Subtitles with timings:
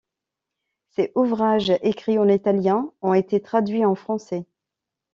[0.89, 4.47] Ses ouvrages écrits en italien, ont été traduits en français.